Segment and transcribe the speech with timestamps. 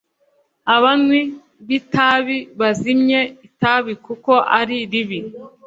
[0.75, 1.21] abanywi
[1.67, 5.19] b’itabi bazimye itabi kuko ari ribi